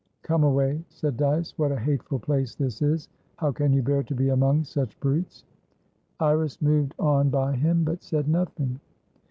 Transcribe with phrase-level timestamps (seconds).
[0.23, 1.53] "Come away," said Dyce.
[1.59, 3.07] "What a hateful place this is!
[3.35, 5.45] How can you bear to be among such brutes?"
[6.19, 8.79] Iris moved on by him, but said nothing.